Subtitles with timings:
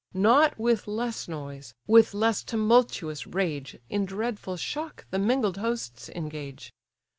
[0.15, 6.71] Not with less noise, with less tumultuous rage, In dreadful shock the mingled hosts engage.